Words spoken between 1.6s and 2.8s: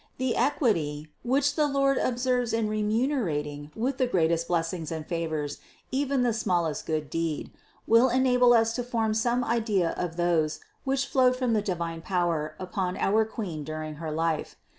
Lord observes in